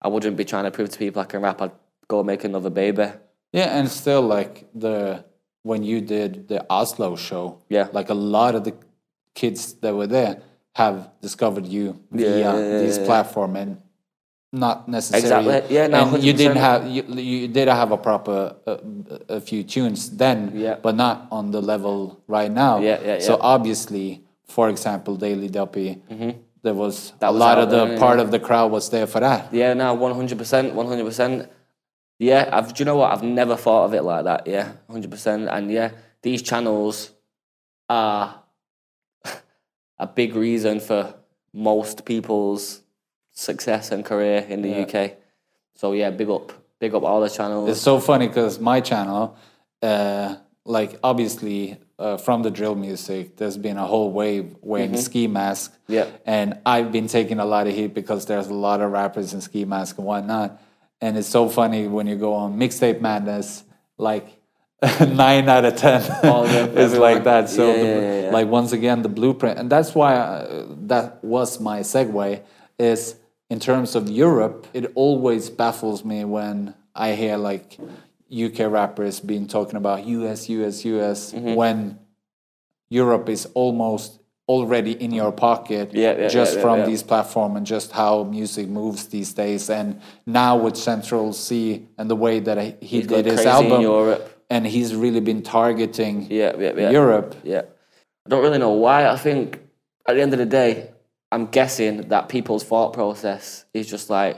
[0.00, 1.60] I wouldn't be trying to prove to people I can rap.
[1.60, 1.72] I'd
[2.08, 3.08] go make another baby.
[3.52, 5.24] yeah, and still like the
[5.66, 7.58] when you did the Oslo show.
[7.68, 7.88] Yeah.
[7.92, 8.74] Like a lot of the
[9.34, 10.40] kids that were there
[10.74, 13.82] have discovered you via yeah, yeah, this platform and
[14.52, 15.76] not necessarily exactly.
[15.76, 18.78] yeah no, and you didn't have you, you did have a proper uh,
[19.28, 20.76] a few tunes then yeah.
[20.80, 26.00] but not on the level right now yeah, yeah, so obviously for example daily duppy
[26.08, 26.32] mm -hmm.
[26.62, 29.20] there was that a was lot of the part of the crowd was there for
[29.20, 31.48] that yeah now 100% 100%
[32.18, 32.72] yeah, I've.
[32.72, 33.12] Do you know what?
[33.12, 34.46] I've never thought of it like that.
[34.46, 35.48] Yeah, hundred percent.
[35.48, 35.90] And yeah,
[36.22, 37.10] these channels
[37.88, 38.42] are
[39.98, 41.14] a big reason for
[41.52, 42.82] most people's
[43.32, 45.12] success and career in the UK.
[45.74, 47.68] So yeah, big up, big up all the channels.
[47.68, 49.36] It's so funny because my channel,
[49.82, 55.26] uh, like obviously uh, from the drill music, there's been a whole wave wearing ski
[55.26, 55.74] mask.
[55.86, 56.08] Yeah.
[56.24, 59.40] And I've been taking a lot of heat because there's a lot of rappers in
[59.40, 60.60] ski mask and whatnot.
[61.00, 63.64] And it's so funny when you go on Mixtape Madness,
[63.98, 64.26] like
[65.00, 66.00] nine out of ten
[66.76, 67.48] is like that.
[67.48, 68.30] So, Yeah, the, yeah, yeah, yeah.
[68.30, 72.42] like once again, the blueprint, and that's why uh, that was my segue.
[72.78, 73.16] Is
[73.48, 77.78] in terms of Europe, it always baffles me when I hear like
[78.30, 81.54] UK rappers being talking about US, US, US Mm-hmm.
[81.54, 81.98] when
[82.88, 87.66] Europe is almost already in your pocket Yeah, yeah, just yeah, from these platforms and
[87.66, 89.68] just how music moves these days.
[89.70, 94.44] And now with Central Cee and the way that he He's did his album, Europe.
[94.48, 96.90] and he's really been targeting Yeah, yeah, yeah.
[96.90, 97.34] Europe.
[97.42, 97.62] Yeah.
[98.24, 99.08] I don't really know why.
[99.08, 99.60] I think
[100.08, 100.90] at the end of the day,
[101.32, 104.36] I'm guessing that people's thought process is just like,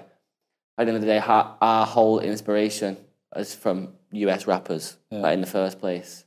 [0.79, 2.97] at the end of the day, our, whole inspiration
[3.37, 6.25] is from US rappers like, in the first place.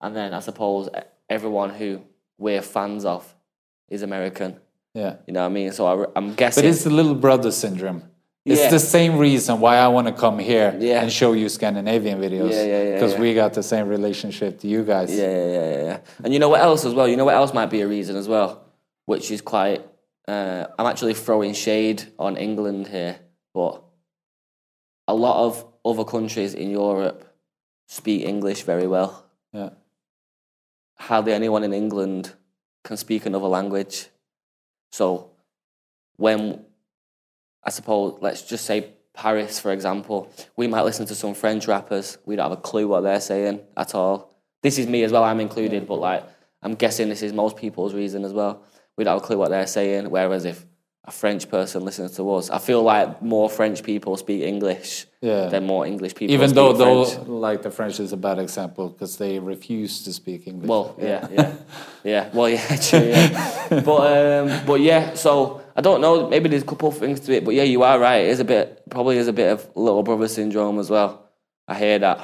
[0.00, 0.88] And then I suppose
[1.30, 2.02] everyone who
[2.38, 3.34] we're fans of
[3.88, 4.58] is American.
[4.94, 5.16] Yeah.
[5.26, 5.72] You know what I mean?
[5.72, 6.62] So I, am guessing.
[6.62, 8.02] But it's the little brother syndrome.
[8.44, 8.70] It's Yeah.
[8.70, 11.02] the same reason why I want to come here Yeah.
[11.02, 12.52] and show you Scandinavian videos.
[12.52, 13.20] Yeah, yeah, yeah, Because yeah.
[13.20, 15.14] we got the same relationship to you guys.
[15.14, 15.98] Yeah, yeah, yeah, yeah, yeah.
[16.24, 17.08] And you know what else as well?
[17.08, 18.62] You know what else might be a reason as well,
[19.06, 19.84] which is quite.
[20.28, 23.16] Uh, I'm actually throwing shade on England here,
[23.52, 23.82] but
[25.06, 27.24] a lot of other countries in Europe
[27.86, 29.24] speak English very well.
[29.52, 29.70] Yeah.
[30.98, 32.32] Hardly anyone in England
[32.84, 34.08] can speak another language.
[34.92, 35.30] So,
[36.16, 36.64] when
[37.62, 42.18] I suppose, let's just say Paris, for example, we might listen to some French rappers.
[42.24, 44.34] We don't have a clue what they're saying at all.
[44.62, 46.24] This is me as well, I'm included, but like,
[46.62, 48.62] I'm guessing this is most people's reason as well.
[48.96, 50.10] We don't have a clue what they're saying.
[50.10, 50.64] Whereas if
[51.06, 55.46] a French person listens to us, I feel like more French people speak English Yeah.
[55.48, 59.16] than more English people Even though, though, like the French is a bad example because
[59.16, 60.68] they refuse to speak English.
[60.68, 61.52] Well, yeah, yeah,
[62.04, 62.30] yeah.
[62.34, 63.08] Well, yeah, true.
[63.14, 63.82] Yeah.
[63.84, 65.14] but um, but yeah.
[65.14, 66.28] So I don't know.
[66.28, 67.44] Maybe there's a couple of things to it.
[67.44, 68.22] But yeah, you are right.
[68.26, 71.12] It is a bit probably is a bit of little brother syndrome as well.
[71.68, 72.18] I hear that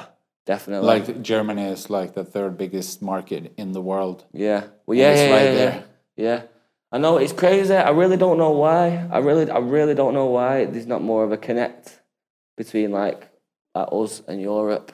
[0.45, 0.87] definitely.
[0.87, 4.25] like Germany is like the third biggest market in the world.
[4.33, 4.63] yeah.
[4.85, 5.55] Well, yeah, it's yeah, right yeah, yeah.
[5.69, 5.83] there.
[6.15, 6.41] Yeah.
[6.93, 7.73] I know it's crazy.
[7.73, 9.07] I really don't know why.
[9.11, 11.99] I really, I really don't know why there's not more of a connect
[12.55, 13.31] between like,
[13.73, 14.91] like us and Europe.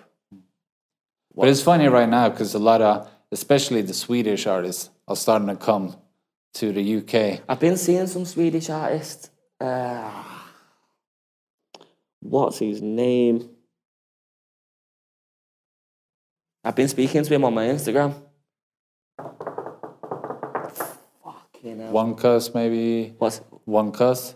[1.35, 5.49] But it's funny right now because a lot of, especially the Swedish artists, are starting
[5.49, 5.97] to come
[6.53, 7.41] to the UK.
[7.49, 9.29] I've been seeing some Swedish artists.
[9.59, 10.23] Uh,
[12.21, 13.49] what's his name?
[16.63, 18.15] I've been speaking to him on my Instagram.
[21.63, 21.91] Hell.
[21.93, 24.35] 1.Cuz, maybe What's 1.Cuz?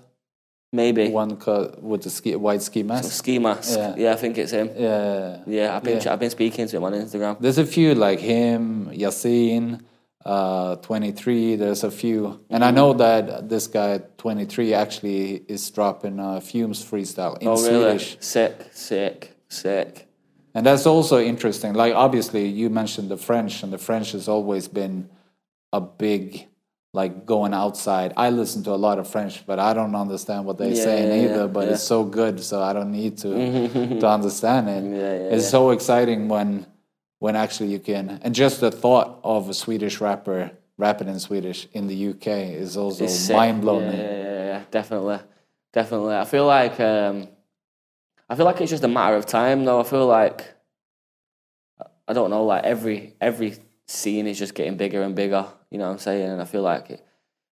[0.71, 3.11] maybe 1.Cuz with the ski, white ski mask.
[3.11, 3.77] ski mask?
[3.77, 3.95] Yeah.
[3.97, 4.13] Yeah.
[4.13, 4.69] I think it's him.
[4.77, 6.13] Yeah, Yeah, I've been Yeah.
[6.13, 7.37] I've been speaking to him on Instagram.
[7.39, 9.81] there's a few like him, Yasin,
[10.25, 11.55] uh, 23.
[11.57, 12.75] There's a few, and I Mm-hmm.
[12.75, 17.99] know that this guy 23 actually is dropping uh, Fumes freestyle in Oh really?
[17.99, 18.17] Swedish.
[18.19, 20.07] Sick, sick, sick.
[20.55, 21.73] And that's also interesting.
[21.73, 25.09] Like obviously you mentioned the French, and the French has always been
[25.71, 26.47] a big
[26.93, 28.13] like going outside.
[28.15, 31.09] I listen to a lot of French, but I don't understand what they're Yeah, saying
[31.11, 31.47] yeah, either.
[31.47, 33.29] but it's so good, so I don't need to
[33.99, 34.83] to understand it.
[35.33, 36.67] It's so exciting when
[37.19, 41.67] when actually you can and just the thought of a Swedish rapper rapping in Swedish
[41.73, 42.27] in the UK
[42.63, 43.85] is also It's mind blowing.
[43.85, 45.19] Yeah, yeah, yeah, yeah, definitely,
[45.71, 46.15] definitely.
[46.15, 47.27] I feel like um,
[48.29, 49.79] I feel like it's just a matter of time, though.
[49.79, 50.53] I feel like
[52.07, 53.55] I don't know, like every every
[53.87, 55.45] scene is just getting bigger and bigger.
[55.71, 56.29] You know what I'm saying?
[56.29, 57.01] And I feel like it's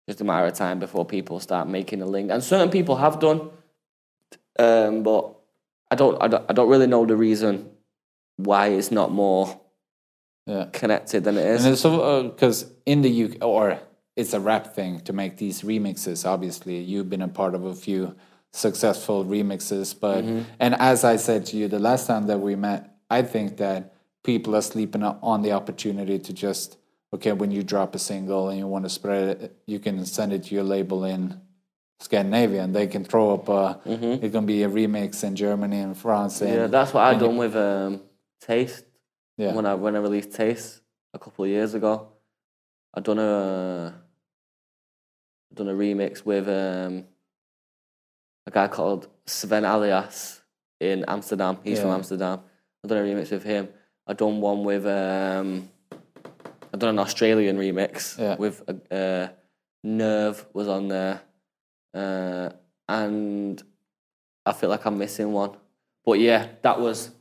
[0.07, 2.31] just a matter of time before people start making a link.
[2.31, 3.49] And certain people have done,
[4.57, 5.35] um, but
[5.91, 7.69] I don't, I don't I don't really know the reason
[8.37, 9.59] why it's not more
[10.45, 10.65] Yeah.
[10.71, 11.65] connected than it is.
[11.65, 13.79] And so because in the UK, or
[14.15, 16.25] it's a rap thing to make these remixes.
[16.25, 18.15] Obviously, you've been a part of a few
[18.51, 20.23] successful remixes, but
[20.59, 23.93] and as I said to you the last time that we met, I think that
[24.23, 26.77] people are sleeping on the opportunity to just
[27.13, 30.34] okay when you drop a single and you want to spread it, you can send
[30.34, 31.39] it to your label in
[32.01, 33.79] Scandinavia, and they can throw up a.
[33.86, 36.39] It can be a remix in Germany and France.
[36.41, 38.01] And, yeah, that's what I and you- done with um,
[38.39, 38.86] Taste.
[39.38, 39.53] Yeah.
[39.53, 40.82] When I when I released Taste
[41.13, 42.08] a couple of years ago,
[42.93, 43.93] I done a
[45.51, 47.05] I done a remix with um,
[48.47, 50.41] a guy called Sevn Alias
[50.79, 51.58] in Amsterdam.
[51.63, 52.39] He's from Amsterdam.
[52.84, 53.67] I done a remix with him.
[54.09, 55.69] I done one with um,
[56.73, 58.35] I done an Australian remix Yeah.
[58.37, 59.27] with uh,
[59.83, 61.21] Nerve was on there,
[61.93, 62.49] uh,
[62.89, 63.61] and
[64.45, 65.51] I feel like I'm missing one.
[66.03, 67.11] But yeah, that was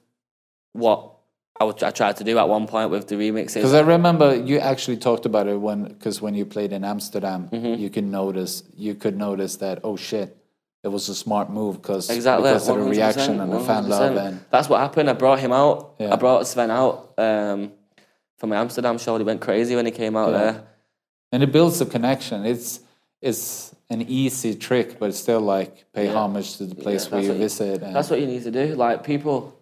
[0.72, 1.12] what
[1.60, 3.54] I, was, I tried to do at one point with the remixes.
[3.56, 7.48] Because I remember you actually talked about it when, because when you played in Amsterdam,
[7.52, 7.80] Mm-hmm.
[7.82, 10.36] you can notice, you could notice that oh shit,
[10.84, 12.48] it was a smart move because Exactly.
[12.50, 14.26] because of the reaction and the fan love 100%.
[14.28, 15.10] and that's what happened.
[15.10, 15.94] I brought him out.
[15.98, 16.12] Yeah.
[16.12, 17.72] I brought Sevn out um,
[18.38, 19.16] from my Amsterdam show.
[19.18, 20.38] He went crazy when he came out Yeah.
[20.38, 20.64] there.
[21.32, 22.44] and it builds a connection.
[22.46, 22.80] It's
[23.20, 27.22] it's an easy trick, but it's still like pay homage to the place Yeah, where
[27.22, 27.82] you you- visit.
[27.82, 28.66] And, That's what you need to do.
[28.76, 29.54] Like people,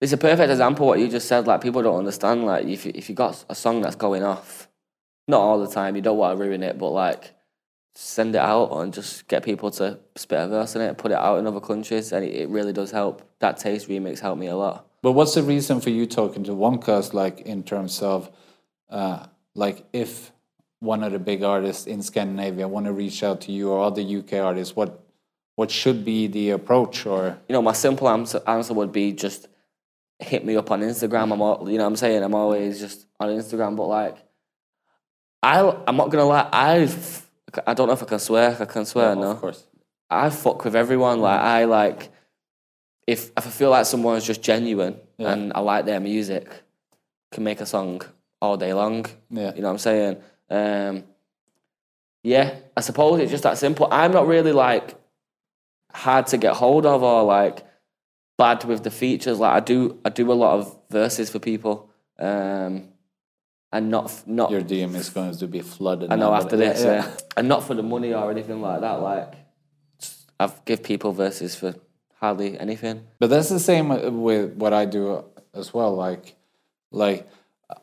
[0.00, 1.46] it's a perfect example what you just said.
[1.46, 2.46] Like people don't understand.
[2.46, 4.68] Like if you, if you got a song that's going off,
[5.28, 5.94] not all the time.
[5.96, 7.34] You don't want to ruin it, but like
[7.94, 11.18] send it out and just get people to spit a verse in it, put it
[11.18, 13.22] out in other countries, and it, it really does help.
[13.40, 14.86] That taste remix helped me a lot.
[15.02, 18.30] But what's the reason for you talking to Onecast, like in terms of,
[18.88, 20.32] uh, like if
[20.78, 24.02] one of the big artists in Scandinavia want to reach out to you or other
[24.02, 24.98] UK artists, what
[25.54, 29.48] what should be the approach or you know, my simple answer, answer would be just
[30.18, 31.32] hit me up on Instagram.
[31.32, 32.22] I'm all, you know what I'm saying?
[32.22, 34.16] I'm always just on Instagram, but like,
[35.42, 36.88] I, I'm not gonna lie, I,
[37.66, 38.56] I don't know if I can swear.
[38.58, 39.32] I can swear, no.
[39.32, 39.66] of course.
[40.10, 41.20] I fuck with everyone.
[41.20, 42.10] Like, I like,
[43.06, 45.32] if, if I feel like someone's just genuine Yeah.
[45.32, 46.48] and I like their music,
[47.32, 48.02] can make a song
[48.40, 49.06] all day long.
[49.30, 49.54] Yeah.
[49.54, 50.16] You know what I'm saying?
[50.50, 51.04] Um,
[52.22, 53.88] yeah, I suppose it's just that simple.
[53.90, 54.94] I'm not really like
[55.92, 57.64] hard to get hold of or like
[58.38, 59.38] bad with the features.
[59.40, 62.88] Like I do, I do a lot of verses for people, um,
[63.72, 64.50] and not not.
[64.50, 66.12] Your DM is going to be flooded.
[66.12, 69.00] I know now, after this, yeah, and not for the money or anything like that.
[69.02, 69.34] Like
[70.38, 71.74] I've give people verses for
[72.20, 73.06] hardly anything.
[73.18, 73.88] But that's the same
[74.22, 75.94] with what I do as well.
[75.94, 76.34] Like,
[76.90, 77.28] like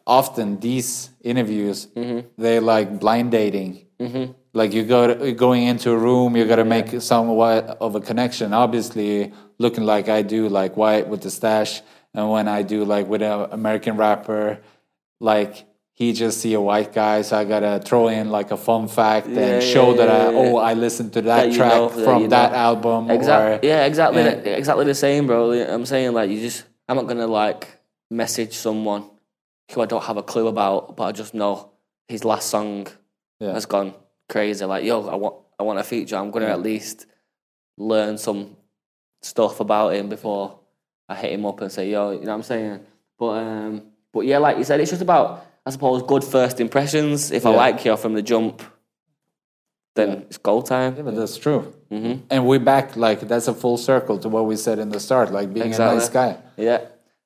[0.05, 2.27] often these interviews, Mm-hmm.
[2.37, 3.85] they like blind dating.
[3.99, 4.31] Mm-hmm.
[4.53, 7.99] Like you go to, going into a room, you got to make somewhat of a
[8.01, 8.53] connection.
[8.53, 11.81] Obviously, looking like I do, like white with the stash,
[12.13, 14.59] and when I do like with an American rapper,
[15.19, 15.65] like.
[15.99, 19.27] He just see a white guy, so I gotta throw in like a fun fact
[19.27, 20.37] Yeah, and yeah, show that yeah, I yeah.
[20.53, 23.11] oh I listened to that, That track know, from you that album.
[23.11, 23.67] Exactly.
[23.67, 24.23] Yeah, exactly.
[24.23, 25.51] The- exactly the same, bro.
[25.51, 26.63] I'm saying like you just.
[26.87, 27.67] I'm not gonna like
[28.09, 29.03] message someone
[29.71, 31.71] who I don't have a clue about, but I just know
[32.07, 32.87] his last song
[33.41, 33.93] has gone
[34.29, 34.63] crazy.
[34.65, 36.15] Like, yo, I want, I want a feature.
[36.15, 37.07] I'm gonna at least
[37.77, 38.55] learn some
[39.21, 40.59] stuff about him before
[41.09, 42.79] I hit him up and say, yo, you know what I'm saying?
[43.17, 43.83] But um,
[44.13, 47.29] but yeah, like you said, it's just about, I suppose, good first impressions.
[47.29, 48.63] If I like you from the jump,
[49.95, 50.95] then it's goal time.
[50.95, 51.71] Yeah, but that's true.
[51.91, 52.21] Mm-hmm.
[52.31, 55.31] And we're back, like, that's a full circle to what we said in the start,
[55.31, 55.97] like being Exactly.
[55.97, 56.79] a nice guy Yeah.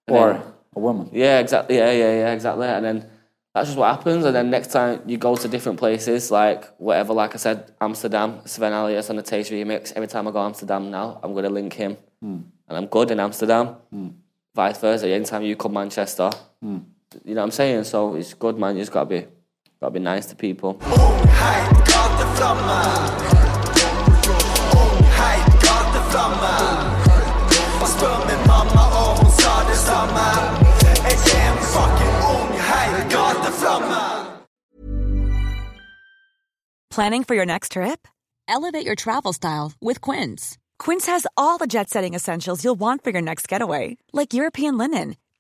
[0.08, 0.42] And or then-
[0.76, 1.10] a woman.
[1.14, 1.78] Yeah, exactly.
[1.78, 2.68] Yeah, yeah, yeah, exactly.
[2.68, 3.10] And then
[3.54, 4.26] that's just what happens.
[4.26, 8.40] And then next time you go to different places, like whatever, like I said, Amsterdam,
[8.44, 9.94] Sevn Alias on the Taste remix.
[9.96, 11.96] Every time I go to Amsterdam now, I'm going to link him.
[12.22, 12.40] Hmm.
[12.68, 13.68] And I'm good in Amsterdam.
[13.90, 14.10] Hmm.
[14.54, 15.08] Vice versa.
[15.08, 16.30] Anytime you come Manchester,
[16.62, 16.80] hmm.
[17.24, 17.84] You know what I'm saying?
[17.86, 18.76] So it's good, man.
[18.76, 19.28] You just got to be,
[19.80, 20.80] got to be nice to people.
[36.90, 38.08] Planning for your next trip?
[38.48, 40.60] Elevate your travel style with Quince.
[40.78, 44.78] Quince has all the jet setting essentials you'll want for your next getaway, like European
[44.78, 45.16] linen,